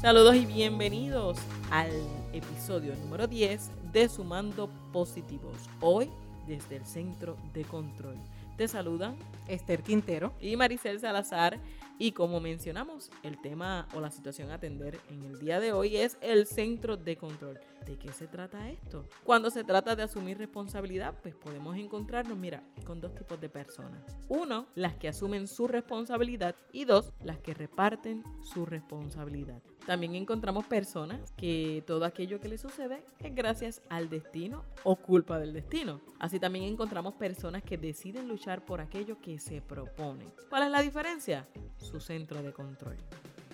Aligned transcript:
Saludos 0.00 0.34
y 0.34 0.46
bienvenidos 0.46 1.36
al 1.70 1.90
episodio 2.32 2.94
número 2.96 3.26
10 3.26 3.92
de 3.92 4.08
Sumando 4.08 4.70
Positivos. 4.94 5.52
Hoy 5.82 6.08
desde 6.46 6.76
el 6.76 6.86
Centro 6.86 7.36
de 7.52 7.64
Control. 7.64 8.16
Te 8.56 8.66
saludan 8.66 9.16
Esther 9.46 9.82
Quintero 9.82 10.32
y 10.40 10.56
Maricel 10.56 11.00
Salazar. 11.00 11.58
Y 11.98 12.12
como 12.12 12.40
mencionamos, 12.40 13.10
el 13.22 13.38
tema 13.42 13.86
o 13.94 14.00
la 14.00 14.10
situación 14.10 14.50
a 14.50 14.54
atender 14.54 14.98
en 15.10 15.22
el 15.22 15.38
día 15.38 15.60
de 15.60 15.74
hoy 15.74 15.98
es 15.98 16.16
el 16.22 16.46
centro 16.46 16.96
de 16.96 17.18
control. 17.18 17.60
¿De 17.84 17.98
qué 17.98 18.10
se 18.12 18.26
trata 18.26 18.70
esto? 18.70 19.06
Cuando 19.22 19.50
se 19.50 19.64
trata 19.64 19.94
de 19.96 20.04
asumir 20.04 20.38
responsabilidad, 20.38 21.14
pues 21.22 21.34
podemos 21.34 21.76
encontrarnos, 21.76 22.38
mira, 22.38 22.62
con 22.86 23.02
dos 23.02 23.14
tipos 23.14 23.38
de 23.38 23.50
personas. 23.50 24.02
Uno, 24.28 24.66
las 24.74 24.94
que 24.96 25.08
asumen 25.08 25.46
su 25.46 25.68
responsabilidad 25.68 26.54
y 26.72 26.86
dos, 26.86 27.12
las 27.22 27.38
que 27.38 27.52
reparten 27.52 28.24
su 28.42 28.64
responsabilidad. 28.64 29.62
También 29.86 30.14
encontramos 30.14 30.66
personas 30.66 31.32
que 31.36 31.82
todo 31.86 32.04
aquello 32.04 32.40
que 32.40 32.48
les 32.48 32.60
sucede 32.60 33.02
es 33.18 33.34
gracias 33.34 33.82
al 33.88 34.08
destino 34.08 34.64
o 34.84 34.96
culpa 34.96 35.38
del 35.38 35.52
destino. 35.52 36.00
Así 36.18 36.38
también 36.38 36.64
encontramos 36.64 37.14
personas 37.14 37.62
que 37.62 37.78
deciden 37.78 38.28
luchar 38.28 38.64
por 38.64 38.80
aquello 38.80 39.20
que 39.20 39.38
se 39.38 39.60
proponen. 39.60 40.30
¿Cuál 40.48 40.64
es 40.64 40.70
la 40.70 40.82
diferencia? 40.82 41.46
Su 41.78 42.00
centro 42.00 42.42
de 42.42 42.52
control. 42.52 42.96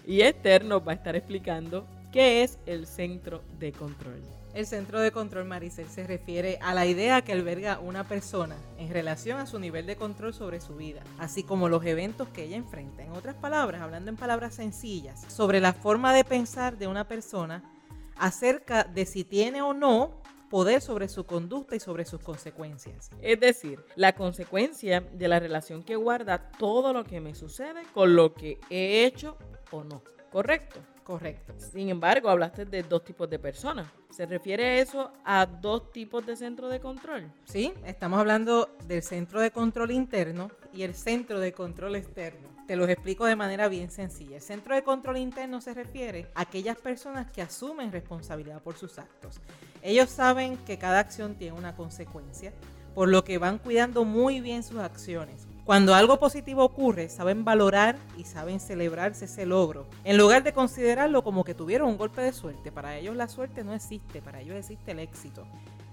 Y 0.07 0.21
Esther 0.21 0.65
nos 0.65 0.87
va 0.87 0.93
a 0.93 0.95
estar 0.95 1.17
explicando 1.17 1.87
qué 2.13 2.43
es 2.43 2.59
el 2.67 2.87
centro 2.87 3.43
de 3.59 3.73
control. 3.73 4.23
El 4.57 4.67
centro 4.67 5.01
de 5.01 5.13
control, 5.13 5.45
Maricel, 5.45 5.87
se 5.87 6.07
refiere 6.07 6.59
a 6.63 6.73
la 6.73 6.87
idea 6.87 7.21
que 7.21 7.33
alberga 7.33 7.79
una 7.79 8.05
persona 8.05 8.57
en 8.79 8.89
relación 8.89 9.39
a 9.39 9.45
su 9.45 9.59
nivel 9.59 9.85
de 9.85 9.97
control 9.97 10.33
sobre 10.33 10.63
su 10.63 10.77
vida, 10.77 11.03
así 11.19 11.43
como 11.43 11.69
los 11.69 11.85
eventos 11.85 12.27
que 12.31 12.45
ella 12.45 12.57
enfrenta. 12.57 13.05
En 13.05 13.13
otras 13.13 13.35
palabras, 13.35 13.83
hablando 13.83 14.09
en 14.09 14.17
palabras 14.17 14.55
sencillas, 14.55 15.27
sobre 15.29 15.61
la 15.61 15.75
forma 15.75 16.15
de 16.15 16.25
pensar 16.25 16.79
de 16.79 16.87
una 16.87 17.07
persona 17.07 17.71
acerca 18.17 18.85
de 18.85 19.05
si 19.05 19.25
tiene 19.25 19.61
o 19.61 19.75
no 19.75 20.23
poder 20.49 20.81
sobre 20.81 21.09
su 21.09 21.27
conducta 21.27 21.77
y 21.77 21.81
sobre 21.81 22.07
sus 22.07 22.23
consecuencias. 22.23 23.11
Es 23.21 23.39
decir, 23.39 23.85
la 23.95 24.15
consecuencia 24.15 25.03
de 25.03 25.29
la 25.29 25.39
relación 25.39 25.83
que 25.83 25.97
guarda 25.97 26.51
todo 26.53 26.95
lo 26.95 27.05
que 27.05 27.21
me 27.21 27.35
sucede 27.35 27.83
con 27.93 28.17
lo 28.17 28.33
que 28.33 28.59
he 28.71 29.05
hecho 29.05 29.37
o 29.71 29.85
no. 29.85 30.03
¿Correcto? 30.33 30.81
Correcto. 31.07 31.55
Sin 31.57 31.89
embargo, 31.89 32.29
hablaste 32.29 32.65
de 32.65 32.83
dos 32.83 33.05
tipos 33.05 33.31
de 33.31 33.39
personas. 33.39 33.87
¿Se 34.11 34.27
refiere 34.27 34.81
eso 34.81 35.13
a 35.25 35.47
dos 35.47 35.93
tipos 35.93 36.27
de 36.27 36.35
centro 36.35 36.69
de 36.69 36.81
control? 36.81 37.31
Sí, 37.45 37.73
estamos 37.85 38.19
hablando 38.19 38.71
del 38.89 39.05
centro 39.05 39.41
de 39.41 39.53
control 39.53 39.93
interno 39.93 40.51
y 40.73 40.83
el 40.83 40.97
centro 40.97 41.39
de 41.39 41.53
control 41.53 41.95
externo. 41.95 42.49
Te 42.67 42.75
los 42.75 42.89
explico 42.89 43.25
de 43.25 43.37
manera 43.37 43.69
bien 43.69 43.89
sencilla. 43.89 44.35
El 44.35 44.43
centro 44.43 44.75
de 44.75 44.83
control 44.83 45.19
interno 45.19 45.61
se 45.61 45.75
refiere 45.75 46.27
a 46.35 46.41
aquellas 46.41 46.77
personas 46.77 47.31
que 47.31 47.41
asumen 47.41 47.93
responsabilidad 47.93 48.61
por 48.61 48.77
sus 48.77 48.99
actos. 48.99 49.41
Ellos 49.83 50.11
saben 50.11 50.57
que 50.67 50.77
cada 50.77 50.99
acción 50.99 51.37
tiene 51.37 51.57
una 51.57 51.77
consecuencia, 51.77 52.53
por 52.97 53.09
lo 53.09 53.23
que 53.23 53.39
van 53.39 53.59
cuidando 53.59 54.05
muy 54.05 54.41
bien 54.41 54.65
sus 54.65 54.81
acciones 54.81 55.47
cuando 55.67 55.97
algo 55.97 56.21
positivo 56.21 56.63
ocurre, 56.63 57.09
saben 57.09 57.45
valorar 57.45 57.97
y 58.17 58.23
saben 58.23 58.61
celebrarse 58.61 59.25
ese 59.25 59.47
logro, 59.47 59.89
en 60.05 60.17
lugar 60.17 60.45
de 60.45 60.53
considerarlo 60.53 61.25
como 61.25 61.43
que 61.43 61.55
tuvieron 61.55 61.89
un 61.89 61.99
golpe 61.99 62.23
de 62.23 62.33
suerte. 62.33 62.71
Para 62.71 62.97
ellos 62.97 63.17
la 63.17 63.27
suerte 63.27 63.65
no 63.65 63.75
existe, 63.75 64.23
para 64.23 64.41
ellos 64.41 64.55
existe 64.55 64.93
el 64.93 65.01
éxito. 65.01 65.45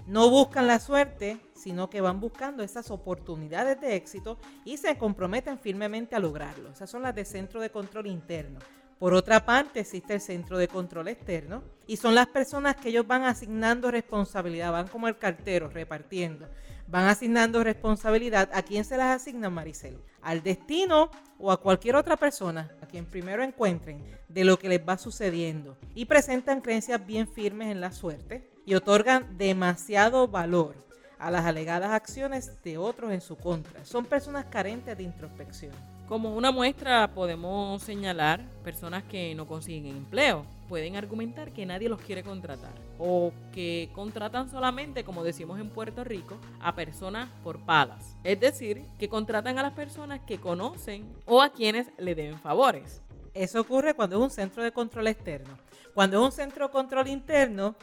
No 0.05 0.29
buscan 0.29 0.67
la 0.67 0.79
suerte, 0.79 1.39
sino 1.55 1.89
que 1.89 2.01
van 2.01 2.19
buscando 2.19 2.61
esas 2.61 2.91
oportunidades 2.91 3.81
de 3.81 3.95
éxito 3.95 4.37
y 4.63 4.77
se 4.77 4.95
comprometen 4.95 5.57
firmemente 5.57 6.15
a 6.15 6.19
lograrlo. 6.19 6.69
Esas 6.69 6.91
son 6.91 7.01
las 7.01 7.15
de 7.15 7.25
centro 7.25 7.59
de 7.59 7.71
control 7.71 8.05
interno. 8.05 8.59
Por 8.99 9.15
otra 9.15 9.43
parte, 9.43 9.79
existe 9.79 10.13
el 10.13 10.21
centro 10.21 10.59
de 10.59 10.67
control 10.67 11.07
externo 11.07 11.63
y 11.87 11.97
son 11.97 12.13
las 12.13 12.27
personas 12.27 12.75
que 12.75 12.89
ellos 12.89 13.07
van 13.07 13.23
asignando 13.23 13.89
responsabilidad, 13.89 14.71
van 14.71 14.87
como 14.87 15.07
el 15.07 15.17
cartero 15.17 15.67
repartiendo 15.67 16.47
van 16.87 17.05
asignando 17.05 17.63
responsabilidad. 17.63 18.49
¿A 18.53 18.61
quién 18.61 18.85
se 18.85 18.97
las 18.97 19.21
asigna 19.21 19.49
Maricel? 19.49 19.99
Al 20.21 20.43
destino 20.43 21.09
o 21.39 21.51
a 21.51 21.61
cualquier 21.61 21.95
otra 21.95 22.17
persona, 22.17 22.71
a 22.81 22.85
quien 22.85 23.05
primero 23.05 23.43
encuentren 23.43 24.03
de 24.27 24.43
lo 24.43 24.57
que 24.57 24.69
les 24.69 24.81
va 24.87 24.97
sucediendo. 24.97 25.77
Y 25.95 26.05
presentan 26.05 26.61
creencias 26.61 27.05
bien 27.05 27.27
firmes 27.27 27.69
en 27.69 27.81
la 27.81 27.91
suerte 27.91 28.49
y 28.65 28.75
otorgan 28.75 29.37
demasiado 29.37 30.27
valor 30.27 30.75
a 31.19 31.31
las 31.31 31.45
alegadas 31.45 31.91
acciones 31.91 32.61
de 32.63 32.77
otros 32.77 33.11
en 33.11 33.21
su 33.21 33.37
contra. 33.37 33.85
Son 33.85 34.05
personas 34.05 34.45
carentes 34.45 34.97
de 34.97 35.03
introspección. 35.03 35.73
Como 36.07 36.35
una 36.35 36.51
muestra 36.51 37.13
podemos 37.13 37.81
señalar 37.81 38.41
personas 38.63 39.03
que 39.03 39.33
no 39.33 39.47
consiguen 39.47 39.95
empleo. 39.95 40.45
Pueden 40.73 40.95
argumentar 40.95 41.53
que 41.53 41.67
nadie 41.67 41.87
los 41.87 42.01
quiere 42.01 42.23
contratar 42.23 42.73
o 42.97 43.31
que 43.51 43.91
contratan 43.93 44.49
solamente, 44.49 45.03
como 45.03 45.23
decimos 45.23 45.59
en 45.59 45.69
Puerto 45.69 46.03
Rico, 46.03 46.39
a 46.59 46.73
personas 46.73 47.29
por 47.43 47.59
palas. 47.59 48.17
Es 48.23 48.39
decir, 48.39 48.83
que 48.97 49.07
contratan 49.07 49.59
a 49.59 49.61
las 49.61 49.73
personas 49.73 50.21
que 50.21 50.39
conocen 50.39 51.05
o 51.27 51.43
a 51.43 51.51
quienes 51.51 51.91
le 51.99 52.15
deben 52.15 52.39
favores. 52.39 53.03
Eso 53.35 53.61
ocurre 53.61 53.93
cuando 53.93 54.15
es 54.15 54.23
un 54.23 54.31
centro 54.31 54.63
de 54.63 54.71
control 54.71 55.05
externo. 55.09 55.59
Cuando 55.93 56.17
es 56.17 56.25
un 56.25 56.31
centro 56.31 56.65
de 56.65 56.71
control 56.71 57.07
interno, 57.07 57.75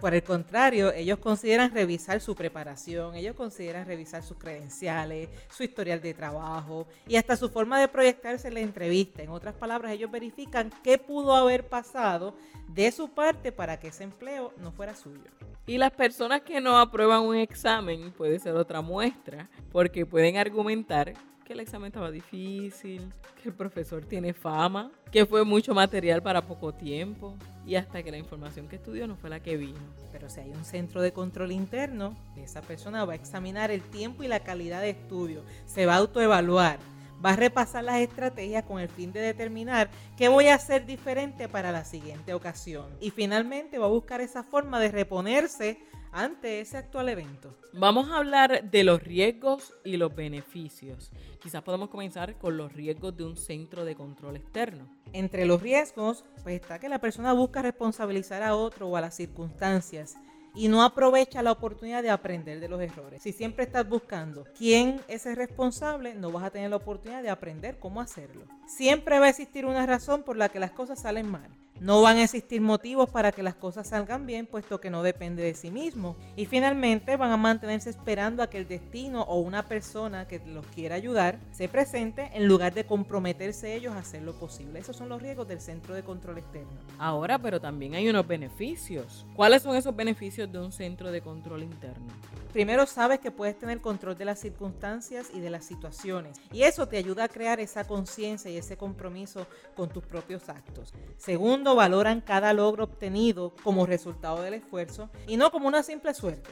por 0.00 0.14
el 0.14 0.22
contrario, 0.22 0.92
ellos 0.92 1.18
consideran 1.18 1.72
revisar 1.72 2.20
su 2.20 2.34
preparación, 2.34 3.14
ellos 3.14 3.36
consideran 3.36 3.86
revisar 3.86 4.22
sus 4.22 4.38
credenciales, 4.38 5.28
su 5.50 5.62
historial 5.62 6.00
de 6.00 6.14
trabajo 6.14 6.86
y 7.06 7.16
hasta 7.16 7.36
su 7.36 7.50
forma 7.50 7.78
de 7.78 7.88
proyectarse 7.88 8.48
en 8.48 8.54
la 8.54 8.60
entrevista. 8.60 9.22
En 9.22 9.30
otras 9.30 9.54
palabras, 9.54 9.92
ellos 9.92 10.10
verifican 10.10 10.72
qué 10.82 10.98
pudo 10.98 11.34
haber 11.34 11.68
pasado 11.68 12.34
de 12.68 12.90
su 12.90 13.10
parte 13.10 13.52
para 13.52 13.78
que 13.78 13.88
ese 13.88 14.04
empleo 14.04 14.52
no 14.56 14.72
fuera 14.72 14.94
suyo. 14.94 15.30
Y 15.66 15.78
las 15.78 15.92
personas 15.92 16.40
que 16.40 16.60
no 16.60 16.78
aprueban 16.78 17.22
un 17.22 17.36
examen 17.36 18.12
puede 18.12 18.38
ser 18.38 18.54
otra 18.56 18.80
muestra, 18.80 19.48
porque 19.70 20.06
pueden 20.06 20.36
argumentar 20.36 21.14
que 21.50 21.54
el 21.54 21.60
examen 21.60 21.88
estaba 21.88 22.12
difícil, 22.12 23.12
que 23.42 23.48
el 23.48 23.54
profesor 23.56 24.04
tiene 24.04 24.32
fama, 24.32 24.92
que 25.10 25.26
fue 25.26 25.44
mucho 25.44 25.74
material 25.74 26.22
para 26.22 26.46
poco 26.46 26.72
tiempo 26.72 27.36
y 27.66 27.74
hasta 27.74 28.04
que 28.04 28.12
la 28.12 28.18
información 28.18 28.68
que 28.68 28.76
estudió 28.76 29.08
no 29.08 29.16
fue 29.16 29.30
la 29.30 29.40
que 29.40 29.56
vino. 29.56 29.80
Pero 30.12 30.30
si 30.30 30.38
hay 30.38 30.50
un 30.50 30.64
centro 30.64 31.02
de 31.02 31.12
control 31.12 31.50
interno, 31.50 32.16
esa 32.36 32.62
persona 32.62 33.04
va 33.04 33.14
a 33.14 33.16
examinar 33.16 33.72
el 33.72 33.82
tiempo 33.82 34.22
y 34.22 34.28
la 34.28 34.44
calidad 34.44 34.80
de 34.80 34.90
estudio, 34.90 35.42
se 35.66 35.86
va 35.86 35.94
a 35.94 35.96
autoevaluar, 35.96 36.78
va 37.24 37.30
a 37.30 37.36
repasar 37.36 37.82
las 37.82 38.00
estrategias 38.00 38.62
con 38.62 38.78
el 38.78 38.88
fin 38.88 39.12
de 39.12 39.18
determinar 39.18 39.90
qué 40.16 40.28
voy 40.28 40.46
a 40.46 40.54
hacer 40.54 40.86
diferente 40.86 41.48
para 41.48 41.72
la 41.72 41.84
siguiente 41.84 42.32
ocasión 42.32 42.86
y 43.00 43.10
finalmente 43.10 43.76
va 43.76 43.86
a 43.86 43.88
buscar 43.88 44.20
esa 44.20 44.44
forma 44.44 44.78
de 44.78 44.92
reponerse 44.92 45.80
ante 46.12 46.60
ese 46.60 46.76
actual 46.76 47.08
evento. 47.08 47.56
Vamos 47.72 48.10
a 48.10 48.18
hablar 48.18 48.70
de 48.70 48.84
los 48.84 49.02
riesgos 49.02 49.72
y 49.84 49.96
los 49.96 50.14
beneficios. 50.14 51.10
Quizás 51.42 51.62
podemos 51.62 51.88
comenzar 51.88 52.36
con 52.36 52.56
los 52.56 52.72
riesgos 52.72 53.16
de 53.16 53.24
un 53.24 53.36
centro 53.36 53.84
de 53.84 53.94
control 53.94 54.36
externo. 54.36 54.88
Entre 55.12 55.44
los 55.46 55.62
riesgos, 55.62 56.24
pues 56.42 56.60
está 56.60 56.78
que 56.78 56.88
la 56.88 56.98
persona 56.98 57.32
busca 57.32 57.62
responsabilizar 57.62 58.42
a 58.42 58.56
otro 58.56 58.88
o 58.88 58.96
a 58.96 59.00
las 59.00 59.14
circunstancias 59.14 60.16
y 60.54 60.68
no 60.68 60.82
aprovecha 60.82 61.42
la 61.42 61.52
oportunidad 61.52 62.02
de 62.02 62.10
aprender 62.10 62.60
de 62.60 62.68
los 62.68 62.80
errores. 62.80 63.22
Si 63.22 63.32
siempre 63.32 63.64
estás 63.64 63.88
buscando 63.88 64.44
quién 64.56 65.00
es 65.08 65.26
el 65.26 65.36
responsable, 65.36 66.14
no 66.14 66.32
vas 66.32 66.44
a 66.44 66.50
tener 66.50 66.70
la 66.70 66.76
oportunidad 66.76 67.22
de 67.22 67.30
aprender 67.30 67.78
cómo 67.78 68.00
hacerlo. 68.00 68.42
Siempre 68.66 69.18
va 69.18 69.26
a 69.26 69.30
existir 69.30 69.64
una 69.64 69.86
razón 69.86 70.22
por 70.22 70.36
la 70.36 70.48
que 70.48 70.58
las 70.58 70.72
cosas 70.72 71.00
salen 71.00 71.30
mal. 71.30 71.48
No 71.80 72.02
van 72.02 72.18
a 72.18 72.24
existir 72.24 72.60
motivos 72.60 73.08
para 73.08 73.32
que 73.32 73.42
las 73.42 73.54
cosas 73.54 73.88
salgan 73.88 74.26
bien, 74.26 74.46
puesto 74.46 74.82
que 74.82 74.90
no 74.90 75.02
depende 75.02 75.42
de 75.42 75.54
sí 75.54 75.70
mismo. 75.70 76.14
Y 76.36 76.44
finalmente 76.44 77.16
van 77.16 77.30
a 77.30 77.38
mantenerse 77.38 77.88
esperando 77.88 78.42
a 78.42 78.50
que 78.50 78.58
el 78.58 78.68
destino 78.68 79.22
o 79.22 79.40
una 79.40 79.66
persona 79.66 80.28
que 80.28 80.42
los 80.44 80.66
quiera 80.66 80.96
ayudar 80.96 81.38
se 81.52 81.68
presente 81.68 82.32
en 82.34 82.46
lugar 82.46 82.74
de 82.74 82.84
comprometerse 82.84 83.74
ellos 83.74 83.94
a 83.94 84.00
hacer 84.00 84.20
lo 84.22 84.34
posible. 84.34 84.78
Esos 84.78 84.94
son 84.94 85.08
los 85.08 85.22
riesgos 85.22 85.48
del 85.48 85.62
centro 85.62 85.94
de 85.94 86.02
control 86.02 86.36
externo. 86.36 86.68
Ahora, 86.98 87.38
pero 87.38 87.58
también 87.58 87.94
hay 87.94 88.10
unos 88.10 88.26
beneficios. 88.26 89.24
¿Cuáles 89.34 89.62
son 89.62 89.74
esos 89.74 89.96
beneficios 89.96 90.52
de 90.52 90.58
un 90.58 90.72
centro 90.72 91.10
de 91.10 91.22
control 91.22 91.62
interno? 91.62 92.08
Primero 92.52 92.84
sabes 92.84 93.20
que 93.20 93.30
puedes 93.30 93.56
tener 93.56 93.80
control 93.80 94.18
de 94.18 94.24
las 94.24 94.40
circunstancias 94.40 95.28
y 95.32 95.38
de 95.38 95.50
las 95.50 95.64
situaciones. 95.64 96.36
Y 96.52 96.64
eso 96.64 96.88
te 96.88 96.96
ayuda 96.96 97.24
a 97.24 97.28
crear 97.28 97.60
esa 97.60 97.84
conciencia 97.84 98.50
y 98.50 98.56
ese 98.56 98.76
compromiso 98.76 99.46
con 99.76 99.88
tus 99.88 100.04
propios 100.04 100.48
actos. 100.48 100.92
Segundo, 101.16 101.69
valoran 101.74 102.20
cada 102.20 102.52
logro 102.52 102.84
obtenido 102.84 103.54
como 103.62 103.86
resultado 103.86 104.42
del 104.42 104.54
esfuerzo 104.54 105.10
y 105.26 105.36
no 105.36 105.50
como 105.50 105.68
una 105.68 105.82
simple 105.82 106.14
suerte. 106.14 106.50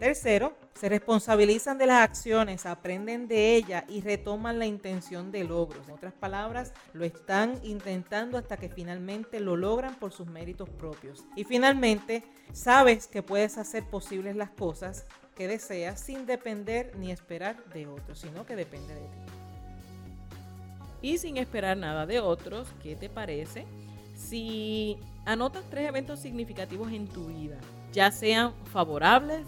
Tercero, 0.00 0.54
se 0.72 0.88
responsabilizan 0.88 1.76
de 1.76 1.84
las 1.84 2.02
acciones, 2.02 2.64
aprenden 2.64 3.28
de 3.28 3.54
ellas 3.54 3.84
y 3.86 4.00
retoman 4.00 4.58
la 4.58 4.64
intención 4.64 5.30
de 5.30 5.44
logros. 5.44 5.86
En 5.86 5.94
otras 5.94 6.14
palabras, 6.14 6.72
lo 6.94 7.04
están 7.04 7.60
intentando 7.62 8.38
hasta 8.38 8.56
que 8.56 8.70
finalmente 8.70 9.40
lo 9.40 9.56
logran 9.56 9.94
por 9.96 10.12
sus 10.12 10.26
méritos 10.26 10.70
propios. 10.70 11.26
Y 11.36 11.44
finalmente, 11.44 12.22
sabes 12.54 13.08
que 13.08 13.22
puedes 13.22 13.58
hacer 13.58 13.84
posibles 13.90 14.36
las 14.36 14.48
cosas 14.48 15.04
que 15.34 15.48
deseas 15.48 16.00
sin 16.00 16.24
depender 16.24 16.96
ni 16.96 17.12
esperar 17.12 17.62
de 17.66 17.86
otros, 17.86 18.20
sino 18.20 18.46
que 18.46 18.56
depende 18.56 18.94
de 18.94 19.00
ti. 19.00 19.18
Y 21.02 21.18
sin 21.18 21.36
esperar 21.36 21.76
nada 21.76 22.06
de 22.06 22.20
otros, 22.20 22.68
¿qué 22.82 22.96
te 22.96 23.10
parece? 23.10 23.66
Si 24.28 24.98
anotas 25.24 25.64
tres 25.70 25.88
eventos 25.88 26.20
significativos 26.20 26.92
en 26.92 27.08
tu 27.08 27.26
vida, 27.26 27.58
ya 27.92 28.10
sean 28.10 28.52
favorables 28.66 29.46